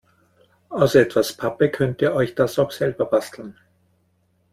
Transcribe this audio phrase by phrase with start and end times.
[0.69, 3.55] Aus etwas Pappe könnt ihr euch das auch selber basteln.